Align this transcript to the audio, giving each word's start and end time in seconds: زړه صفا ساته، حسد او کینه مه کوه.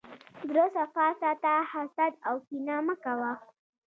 زړه 0.47 0.65
صفا 0.75 1.07
ساته، 1.21 1.53
حسد 1.71 2.13
او 2.27 2.35
کینه 2.47 2.75
مه 2.85 2.95
کوه. 3.03 3.31